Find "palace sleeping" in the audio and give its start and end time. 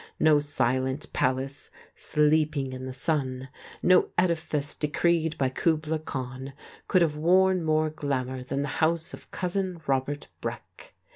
1.13-2.73